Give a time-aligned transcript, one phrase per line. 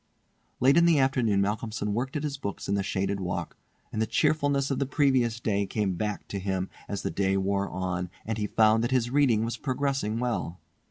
[0.59, 3.55] Late in the afternoon Malcolmson worked at his books in the shaded walk,
[3.93, 7.69] and the cheerfulness of the previous day came back to him as the day wore
[7.69, 10.57] on, and he found that his reading was progressing well.